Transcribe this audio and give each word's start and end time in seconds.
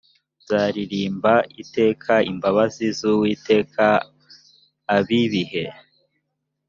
nzaririmba 0.41 1.33
iteka 1.63 2.13
imbabazi 2.31 2.85
z 2.97 2.99
uwiteka 3.11 3.85
ab 4.95 5.07
ibihe 5.21 5.65